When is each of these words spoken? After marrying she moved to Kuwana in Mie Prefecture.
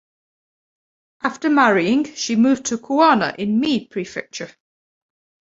After 1.21 1.47
marrying 1.47 2.05
she 2.15 2.35
moved 2.35 2.65
to 2.65 2.79
Kuwana 2.79 3.35
in 3.35 3.59
Mie 3.59 3.85
Prefecture. 3.85 4.49